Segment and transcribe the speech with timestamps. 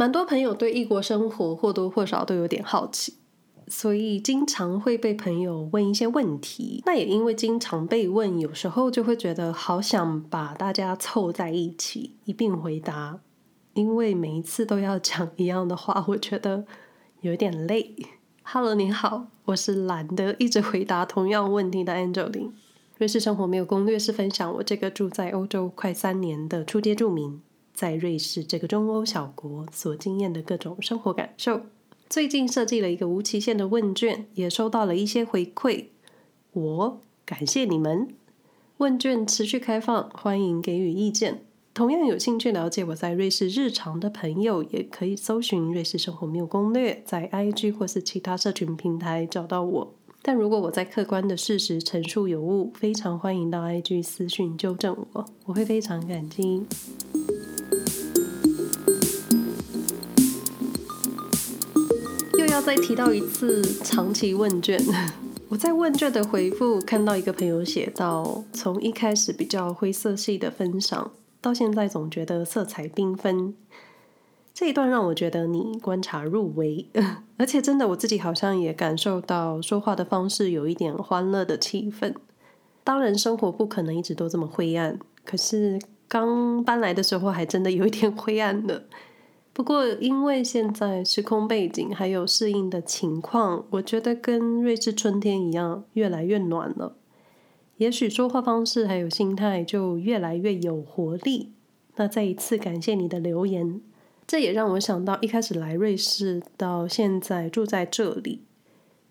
[0.00, 3.16] 蛮多朋友对异国生活或多或少都有点好奇，
[3.68, 6.82] 所以经常会被朋友问一些问题。
[6.86, 13.20] 那也因为经常被问，有时候就会觉得好想把大家凑在一起一并回答，
[13.74, 16.64] 因为每一次都要讲一样的话，我觉得
[17.20, 17.94] 有点累。
[18.42, 22.52] Hello，你好，我是懒得一直回答同样问题的 Angeline。
[22.96, 27.42] 瑞士生活没有攻略，是分享我这个住在欧洲快三年的初阶住民，
[27.80, 31.62] 在瑞士这个中欧小国所经验的各种生活感受。
[32.10, 35.86] 最近设计了一个无期限的问卷，也收到了一些回馈，
[36.52, 38.08] 我感谢你们。
[38.76, 41.42] 问卷持续开放，欢迎给予意见。
[41.72, 49.94] 同样有兴趣了解我在瑞士日常的朋友，也可以搜寻“瑞士生活没有攻略”，在 IG 或是其他社群平台找到我。
[50.20, 56.66] 但如果我在客观的事实陈述有误，非常欢迎到 IG 私讯纠正我，我会非常感激。
[62.60, 64.78] 再提到一次长期问卷，
[65.48, 71.10] 我在问卷的回复看到一个朋友写到，从一开始比较灰色系的分享。
[71.40, 73.54] 到现在总觉得色彩缤纷，
[74.52, 76.86] 这一段让我觉得你观察入微，
[77.38, 82.14] 而且真的我自己好像也感受到说话的方式有一点欢乐的气氛。
[82.84, 88.84] 当然生活不可能一直都这么灰暗，可是刚搬来的时候还真的有一点灰暗的。
[89.60, 96.96] 不过因为现在时空背景还有适应的情况，我觉得跟瑞士春天一样，越来越暖了。
[97.76, 101.52] 也许说话方式还有心态就越来越有活力。
[101.96, 103.82] 那再一次感谢你的留言，
[104.26, 108.40] 这也让我想到一开始来瑞士到现在住在这里，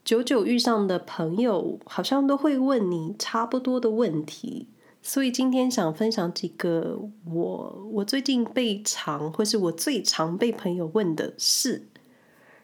[0.04, 4.66] 久久遇上的朋友好像都会问你差不多的问题。
[5.02, 11.88] 所以今天想分享几个我我最近被常或是我最常被朋友问的事，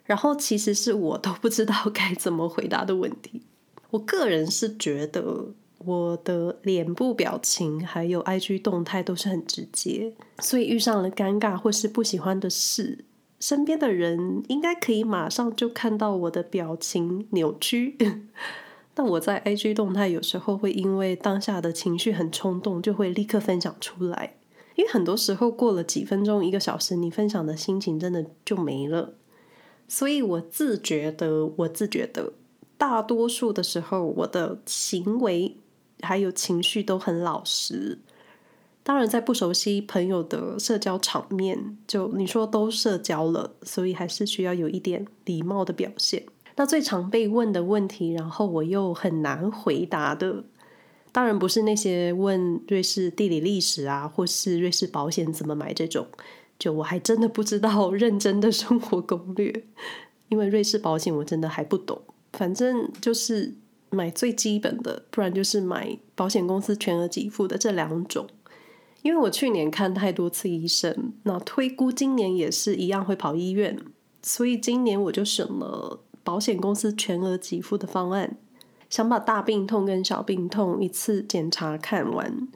[0.05, 3.41] 然后其实是我都不知道该怎么回答的问题。
[3.91, 5.53] 我个人是觉得。
[5.79, 13.05] 我的脸部表情还有 IG 动态都是很直接，所以遇上了尴尬或是不喜欢的事，
[13.39, 17.97] 身边的人应该可以马上就看到我的表情扭曲。
[18.95, 24.37] 但我在 IG 动态有时候会因为当下的情绪很冲动，就会立刻分享出来。
[24.73, 29.13] 因为很多时候过了几分钟、一个小时，你分享的心情真的就没了。
[29.87, 32.33] 所以我自觉得，我自觉得，
[32.75, 35.57] 大多数的时候我的行为。
[36.01, 37.97] 还有情绪都很老实，
[38.83, 46.25] 当然在不熟悉朋友的社交场面，就你说都社交了，所以还是需要有一点礼貌的表现。
[46.55, 50.43] 那最常被问的问题，然后我又很难回答的，
[51.11, 56.07] 当然不是那些问瑞士地理历史啊，或是瑞士保险怎么买这种，
[56.57, 59.65] 就我还真的不知道 认真的生活攻略，
[60.29, 62.01] 因为瑞士保险我真的还不懂，
[62.33, 63.55] 反正就是。
[63.91, 68.27] 买最基本的，不然就是买保险公司全额给付的这两种。
[69.03, 73.79] 因为我去年看太多次医生，那推估今年也是一样会跑医院，
[74.21, 78.35] 所以今年我就选了保险公司全额给付的方案，
[78.89, 82.47] 想把大病痛跟小病痛一次检查看完。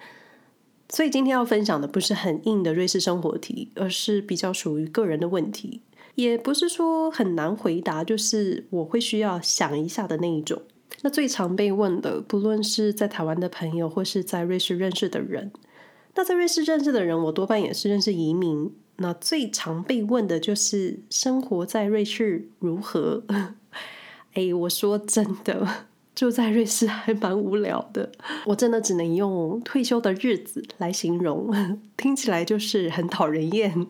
[0.89, 5.81] 所以今天要分享的不是很硬的瑞士生活题，而是比较属于个人的问题，
[6.15, 10.59] 也不是说很难回答，就是我会需要想一下的那一种。
[11.03, 15.51] 那最常被问的，不论是在台湾的朋友，或是在瑞士认识的人，
[16.15, 18.73] 那在瑞士认识的人，我多半也是认识移民。
[18.99, 23.23] 那最常被问的就是生活在瑞士如何？
[24.33, 25.67] 哎，我说真的，
[26.13, 28.11] 住在瑞士还蛮无聊的，
[28.45, 31.49] 我真的只能用退休的日子来形容，
[31.97, 33.87] 听起来就是很讨人厌。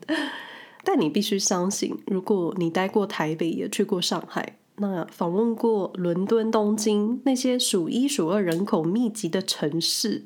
[0.82, 4.56] 但你必须相信，如果你待过台北，也去过上海。
[4.76, 10.24] 那访问过伦敦、东京那些数一数二人口密集的城市，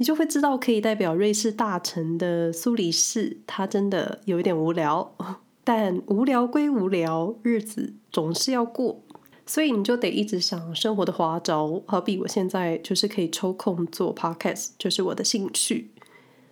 [0.00, 5.14] 你就会知道，可以代表瑞士大城的苏黎世，它真的有一点无聊。
[5.62, 9.02] 但无聊归无聊，日子总是要过，
[9.44, 11.82] 所以你就得一直想生活的花招。
[11.86, 15.90] 好比我现在就是可以抽空做 podcast，就是我的兴趣。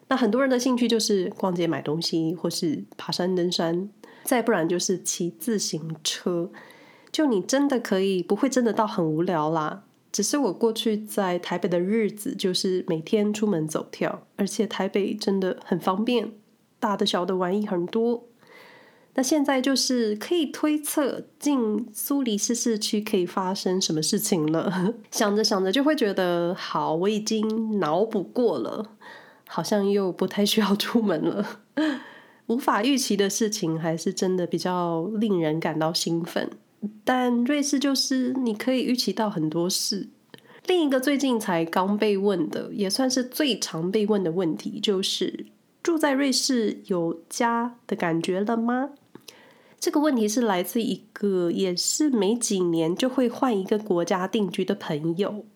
[0.09, 3.89] 那很多人的兴趣就是逛街、买东西，或是爬山、登山，
[4.25, 6.51] 再不然就是骑自行车。
[7.11, 9.85] 就你真的可以，不会真的到很无聊啦。
[10.11, 16.33] 只是我过去在台北的日子，就是每天出门走跳，而且台北真的很方便，
[16.81, 18.25] 大的小的玩意很多。
[19.15, 24.95] 那现在就是可以推测进苏黎世市区可以发生什么事情了。
[25.11, 28.93] 想着想着就会觉得，好，我已经脑补过了，
[29.49, 31.61] 好像又不太需要出门了。
[32.47, 36.49] 无法预期的事情，还是真的比较令人感到兴奋。
[37.09, 40.11] 但瑞士就是你可以预期到很多事。
[40.67, 45.47] 另一个最近才刚被问的，也算是最常被问的问题，就是
[45.83, 48.91] 住在瑞士有家的感觉了吗？
[49.81, 55.47] 这个问题是来自一个也是每几年就会换一个国家定居的朋友。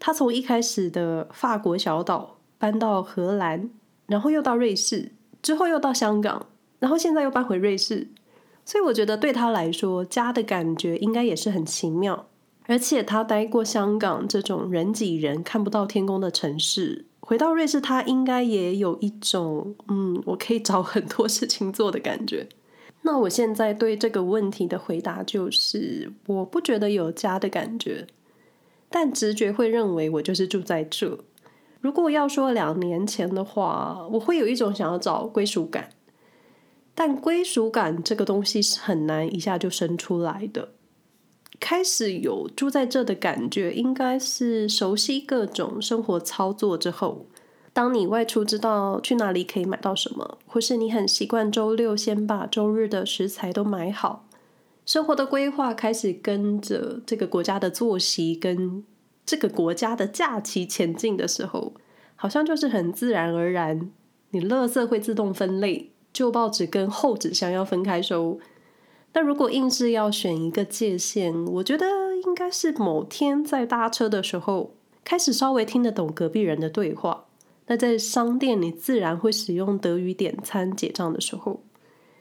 [0.00, 3.70] 他从一开始的法国小岛搬到荷兰，
[4.06, 6.46] 然后又到瑞士，之后又到香港，
[6.80, 8.08] 然后现在又搬回瑞士。
[8.66, 12.26] 所以我觉得对他来说，家的感觉应该也是很奇妙。
[12.66, 22.48] 而且他待过香港这种人挤人、看不到天空的城市，回到瑞士，他应该也有一种嗯，我可以找很多事情做的感觉。
[23.02, 28.04] 那我现在对这个问题的回答就是，我不觉得有家的感觉，
[28.90, 31.16] 但直觉会认为我就是住在这。
[31.80, 35.88] 如果要说两年前的话，我会有一种想要找归属感，
[36.96, 40.70] 但归属感这个东西是很难一下就生出来的。
[41.60, 47.26] 开始有住在这的感觉，应该是熟悉各种生活操作之后。
[47.72, 54.26] 当你外出知道去哪里可以买到什么，或是你很习惯周六先把周日的食材都买好，
[54.86, 58.82] 生活的规划开始跟着这个国家的作息跟
[59.26, 61.74] 这个国家的假期前进的时候，
[62.14, 63.90] 好像就是很自然而然，
[64.30, 68.40] 你垃圾会自动分类，旧报纸跟厚纸箱要分开收。
[69.12, 71.86] 但如果硬是要选一个界限，我觉得
[72.24, 74.74] 应该是某天在搭车的时候，
[75.04, 77.26] 开始稍微听得懂隔壁人的对话。
[77.66, 81.60] 那在商店里自然会使用德语点餐结账的时候，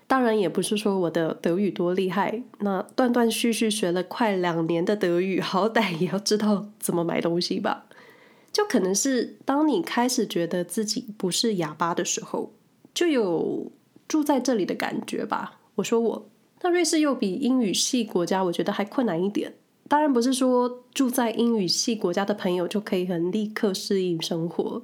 [0.08, 7.86] 当然也不是说我的德语多厉害，那断断续续学了快两年的德语，好歹也要知道怎么买东西吧。
[8.52, 12.54] 就可能是当你开始觉得自己不是哑巴的时候，
[12.94, 13.70] 就有
[14.08, 15.60] 住在这里的感觉吧。
[15.76, 16.26] 我说我，
[16.62, 19.54] 那瑞士又比英语系国家，我觉得还困难一点。
[19.88, 24.82] 当然不是说住在英语系国家的朋友就可以很立刻适应生活。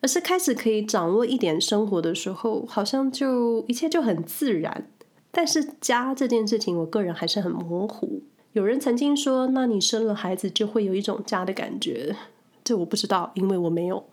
[0.00, 4.90] 而是开始可以掌握一点生活的时候，好像就一切就很自然。
[5.30, 8.22] 但是家这件事情，我个人还是很模糊。
[8.52, 12.14] 有人曾经说，那你生了孩子就会有一种家的感觉，
[12.62, 14.04] 这我不知道，因为我没有。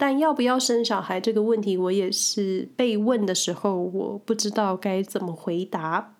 [0.00, 6.16] 但要不要生小孩这个问题，我也是被问的时候，我不知道该怎么回答，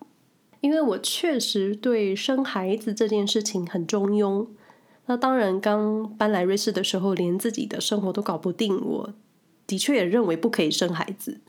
[0.59, 4.45] 因为我确实对生孩子这件事情很中庸。
[5.07, 9.13] 那当然，刚搬来瑞士的时候，连自己的生活都搞不定，我
[9.65, 11.39] 的确也认为不可以生孩子。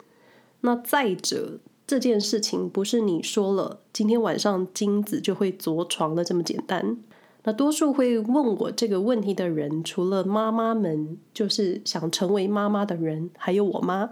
[0.62, 6.96] 那再者，这件事情不是你说了今天晚上精子就会着床的这么简单。
[7.44, 14.10] 那多数会问我这个问题的人，除了妈妈们，就是想成为妈妈的人，还有我妈。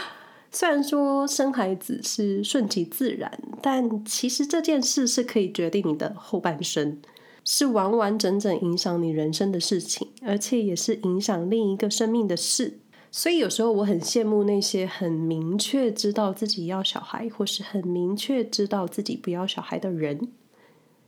[0.50, 6.98] 虽然说生孩子是顺其自然，但其实这件事是可以决定你的后半生。
[7.42, 12.78] 是完完整整影响你人生的事情，而且也是影响另一个生命的事。
[13.10, 20.28] 所以有时候我很羡慕那些很明确知道自己要小孩，或是很明确知道自己不要小孩的人，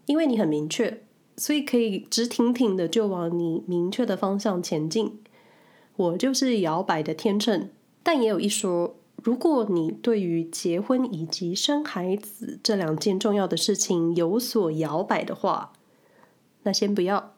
[0.06, 1.02] 因为你很明确，
[1.36, 5.18] 所以可以直挺挺的就往你明确的方向前进。
[5.96, 7.68] 我就是摇摆的天秤，
[8.02, 15.72] 但也有一说，如果你对于结婚以及生孩子这两件重要的事情有所摇摆的话，
[16.62, 17.34] 那先不要。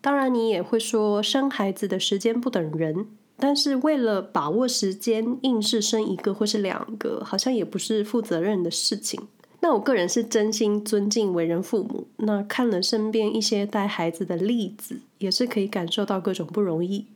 [0.00, 9.28] 当然，你也会说生孩子的时间不等人，但是为了把握时间，硬是生一个或是两个，好像也不是负责任的事情。
[9.60, 17.06] 那我个人是真心尊敬为人父母，那看了身边一些带孩子的例子，也是可以感受到各种不容易。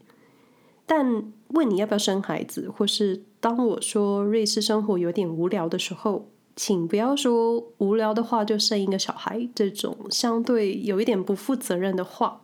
[0.84, 12.42] 但问你要不要生孩子，或是当我说瑞士生活有点无聊的时候，请不要说无聊的话就生一个小孩这种相对有一点不负责任的话，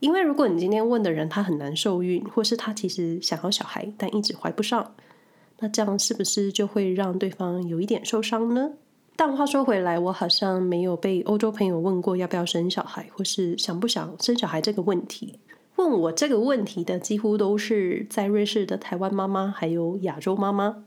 [0.00, 4.94] 因为如果你今天问的人他很难受孕，或是他其实想要小孩但一直怀不上，
[5.60, 8.72] 那这样是不是就会让对方有一点受伤呢？
[9.16, 15.38] 但话说回来，我好像没有被欧洲朋友问过要不要生小孩，或是想不想生小孩这个问题。
[15.76, 20.84] 问我这个问题的几乎都是在瑞士的台湾妈妈，还有亚洲妈妈。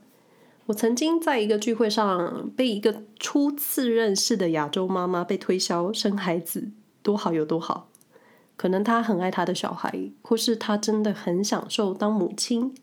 [0.66, 6.70] 我曾经在一个聚会上被一个初次认识的亚洲妈妈被推销生孩子
[7.02, 7.88] 多好有多好，
[8.56, 12.74] 可能她很爱她的小孩，或是她真的很享受当母亲，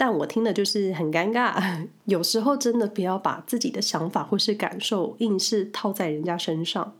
[0.00, 1.86] 但我听的就是很尴尬。
[2.06, 6.94] 有时候真的不要把自己的想法或是感受硬是套在人家身上。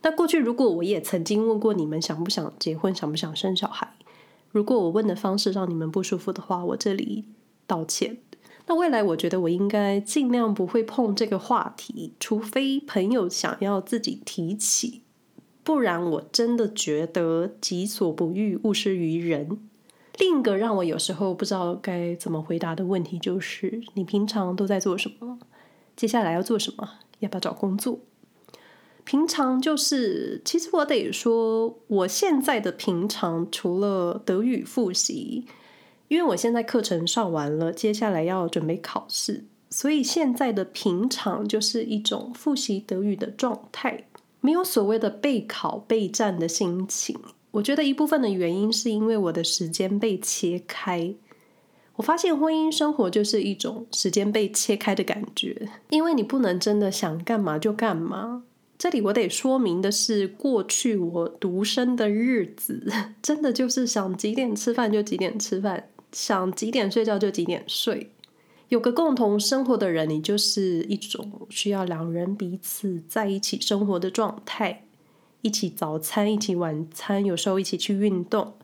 [0.00, 3.86] 那过去如果我也曾经问过你们想不想结婚，想不想生小孩，
[4.50, 7.26] 如果我问的方式让你们不舒服的话，我这里
[7.66, 8.16] 道歉。
[8.66, 15.02] 那未来我觉得我应该尽量不会碰这个话题，除非朋友想要自己提起，
[15.62, 19.58] 不然我真的觉得己所不欲，勿施于人。
[20.18, 25.38] 另一个让我有时候不知道该怎么回答的问题就是：你平常都在做什么？
[25.96, 26.88] 接下来要做什么？
[27.20, 27.98] 要不要找工作？
[29.04, 35.46] 平常就是，其实我得说，我现在的平常除了德语复习。
[36.08, 44.04] 因为我现在课程上完了，接下来要准备考试，所以现在的平常就是一种复习德语的状态，
[44.40, 47.18] 没有所谓的备考备战的心情。
[47.52, 51.14] 我觉得一部分的原因是因为我的时间被切开。
[51.94, 58.42] 我发现婚姻生活就是一种时间被切开的感觉，因为你不能真的想干嘛就干嘛。
[58.78, 62.90] 这里我得说明的是，过去我独身的日子，
[63.22, 65.88] 真的就是想几点吃饭就几点吃饭。
[66.10, 68.10] 想几点睡觉就几点睡，
[68.68, 74.84] 有个共同生活的人，你就是一种需要两人彼此在一起生活的状态，
[75.42, 78.54] 一起早餐，一起晚餐，有时候一起去运动。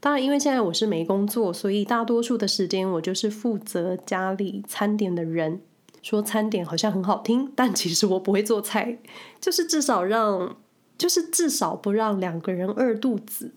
[0.00, 5.60] 当然，因为现在我是没工作，所以大多数的时间我就是负责家里餐点的人。
[6.02, 8.98] 说餐点好像很好听， 但其实我不会做菜，
[9.40, 10.56] 就是至少让，
[10.96, 13.52] 就是至少不让两个人饿肚子。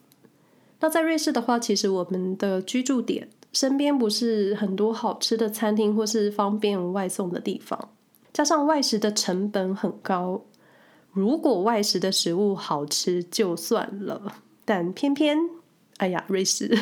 [0.80, 7.90] 那在瑞士的话，其实我们的居住点身边不是很多好吃的餐厅或是方便外送的地方，
[8.34, 10.42] 加上外食的成本很高。
[11.20, 15.38] 如果外食的食物好吃就算了，但偏偏，
[15.98, 16.74] 哎呀，瑞士，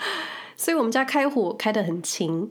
[0.56, 2.50] 所以我们家开火开得很勤。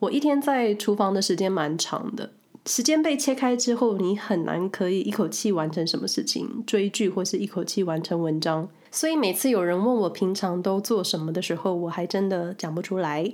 [0.00, 2.32] 我一天在厨房的时间蛮长的，
[2.66, 8.68] 时间被切开之后，你很难可以一口气完成什么事情，追剧或是一口气完成文章。
[8.90, 13.32] 所以每次有人问我平常都做什么的时候，我还真的讲不出来，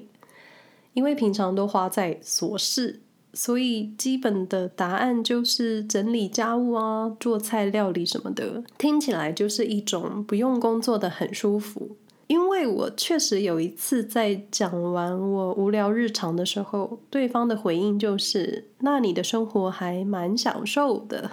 [0.92, 3.00] 因为平常都花在琐事，
[3.32, 11.96] 所以基本的答案就是整理家务啊、做菜料理什么的，听起来就是一种不用工作的很舒服。
[12.26, 21.30] 因为我确实有一次在讲完我无聊日常的时候，对方的回应就是：“那你的生活还蛮享受的。”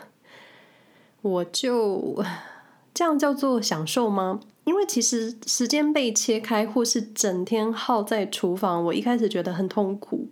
[1.22, 2.24] 我就。
[2.94, 4.40] 这样叫做享受吗？
[4.64, 10.30] 因为其实时间被切开，或是整天耗在厨房，我一开始觉得很痛苦。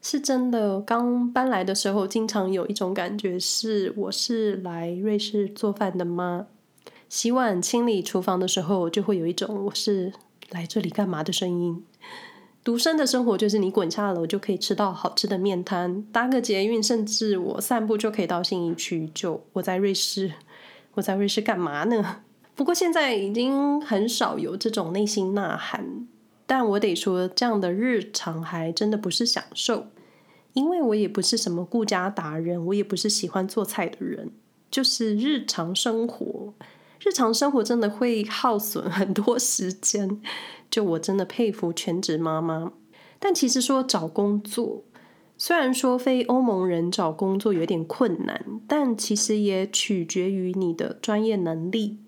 [0.00, 6.46] 是真的，刚搬来的时候，经常有一种感觉是：我是来瑞士做饭的吗？
[7.08, 10.12] 洗碗、清理厨房的时候，就会有一种我是
[10.50, 11.84] 来这里干嘛的声音。
[12.62, 19.10] 独身的生活就是你滚下楼就可以吃到好吃的面摊，搭个捷运，甚至我散步就可以到信义区。
[19.14, 20.32] 就我在瑞士。
[20.94, 22.22] 我在瑞士干嘛呢？
[22.56, 26.08] 不过现在已经很少有这种内心呐喊，
[26.48, 29.88] 但我得说，这样的日常还真的不是享受，
[30.54, 34.30] 因为我也不是什么顾家达人，我也不是喜欢做菜的人，
[34.70, 36.54] 就是日常生活，
[37.04, 40.22] 日常生活真的会耗损很多时间，
[40.70, 42.72] 就我真的佩服全职妈妈。
[43.18, 44.84] 但其实说找工作。
[45.36, 51.98] 虽然说非欧盟人找工作有点困难，但其实也取决于你的专业能力，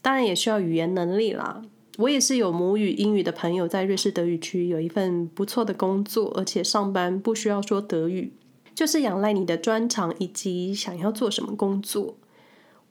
[0.00, 1.62] 当然也需要语言能力啦。
[1.98, 8.32] 我也是有母语英语的朋友，在瑞士德语区有一份不错的工作，而且上班不需要说德语，
[8.74, 12.16] 就是仰赖你的专长以及想要做什么工作。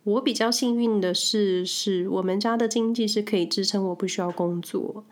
[0.03, 5.03] 我比较幸运的是，是我们家的经济是可以支撑我不需要工作。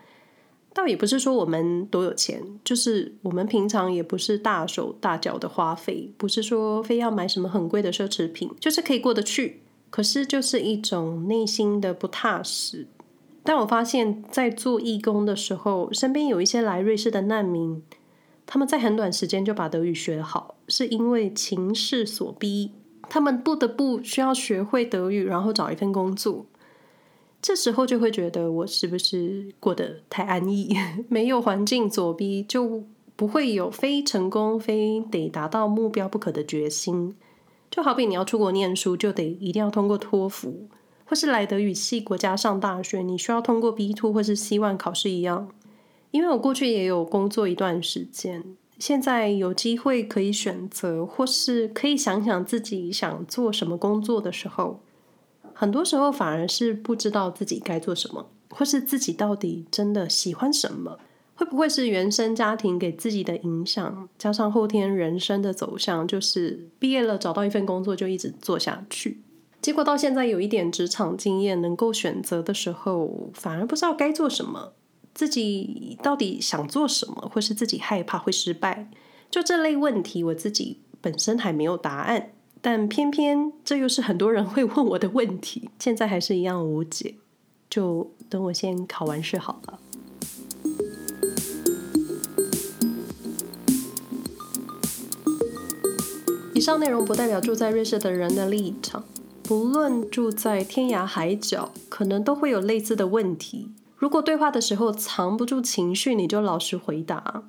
[0.72, 9.60] 倒也不是说我们多有钱，就是我们平常也不是大手大脚的花费，不是说非要买什么很贵的奢侈品，就是可以过得去。
[9.90, 12.88] 可是就是一种内心的不踏实。
[13.46, 17.82] 但我发现，在做义工的时候，身边有一些来瑞士的难民，
[18.46, 22.72] 他们在很短时间就把德语学好，是因为情势所逼，
[23.08, 26.46] 他们不得不需要学会德语，然后找一份工作。
[27.42, 30.74] 这时候就会觉得我是不是过得太安逸？
[31.10, 32.82] 没有环境所逼，就
[33.14, 37.14] 不会有非成功非得达到目标不可的决心。
[37.70, 40.66] 就好比你要出国念书，就得一定要通过托福，
[41.04, 45.48] 或是来德语系国家上大学，你需要通过 B2 或是 C1 考试一样。
[46.10, 48.44] 因为我过去也有工作一段时间，
[48.78, 54.80] 现在有机会可以选择，或是可以想想自己想做什么工作的时候。
[55.52, 60.98] 很多时候反而是不知道自己该做什么，或是自己到底真的喜欢什么？
[61.36, 69.20] 会不会是原生家庭给自己的影响，加上后天人生的走向，就是毕业了找到一份工作就一直做下去，
[69.64, 74.74] 结果到现在有一点职场经验能够选择的时候，反而不知道该做什么。
[75.14, 78.90] 自己到底想做什么，或是自己害怕会失败，
[79.30, 87.14] 就这类问题，我自己本身还没有答案，但偏偏这又是很多人会问我的问题，现在还是一样无解。
[87.70, 89.78] 就等我先考完试好了。
[96.54, 99.02] 以上内容不代表住在瑞士的人的立场，
[99.46, 103.70] 不论住在天涯海角，可能都会有类似的问题。
[103.94, 107.44] 如果对话的时候藏不住情绪，你就老实回答；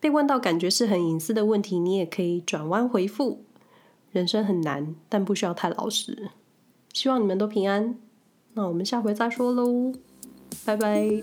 [0.00, 3.44] 被问到感觉是很隐私的问题，你也可以转弯回复。
[4.10, 6.30] 人生很难，但不需要太老实。
[6.92, 7.96] 希望你们都平安。
[8.54, 9.92] 那我们下回再说喽，
[10.64, 11.22] 拜拜。